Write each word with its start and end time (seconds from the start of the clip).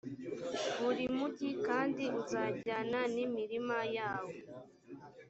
buri 0.81 1.05
mugi 1.17 1.49
kandi, 1.67 2.03
uzajyana 2.21 2.99
n’imirima 3.13 3.79
yawo. 3.95 4.33